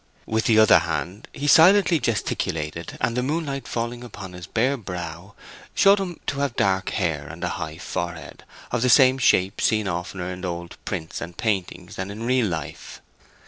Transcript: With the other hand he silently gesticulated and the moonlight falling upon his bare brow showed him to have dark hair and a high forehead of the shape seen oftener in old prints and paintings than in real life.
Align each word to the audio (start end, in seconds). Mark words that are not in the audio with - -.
With 0.25 0.45
the 0.45 0.57
other 0.57 0.79
hand 0.79 1.27
he 1.31 1.45
silently 1.45 1.99
gesticulated 1.99 2.97
and 2.99 3.15
the 3.15 3.21
moonlight 3.21 3.67
falling 3.67 4.03
upon 4.03 4.33
his 4.33 4.47
bare 4.47 4.75
brow 4.75 5.35
showed 5.75 5.99
him 5.99 6.19
to 6.25 6.39
have 6.39 6.55
dark 6.55 6.89
hair 6.89 7.27
and 7.27 7.43
a 7.43 7.49
high 7.49 7.77
forehead 7.77 8.43
of 8.71 8.81
the 8.81 8.89
shape 8.89 9.61
seen 9.61 9.87
oftener 9.87 10.31
in 10.33 10.43
old 10.43 10.75
prints 10.85 11.21
and 11.21 11.37
paintings 11.37 11.97
than 11.97 12.09
in 12.09 12.23
real 12.23 12.47
life. 12.47 12.99